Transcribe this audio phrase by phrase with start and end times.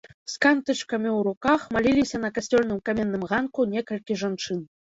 [0.35, 4.69] З кантычкамі ў руках маліліся на касцельным каменным ганку некалькі жанчын.